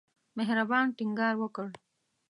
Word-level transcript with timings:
مهربان 0.37 0.85
ټینګار 0.97 1.35
وکړ. 1.39 1.67